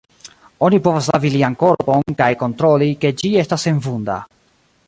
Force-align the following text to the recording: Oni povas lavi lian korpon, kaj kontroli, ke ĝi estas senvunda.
Oni 0.67 0.79
povas 0.87 1.09
lavi 1.11 1.31
lian 1.33 1.57
korpon, 1.65 2.07
kaj 2.23 2.31
kontroli, 2.41 2.91
ke 3.05 3.15
ĝi 3.23 3.35
estas 3.45 3.67
senvunda. 3.69 4.19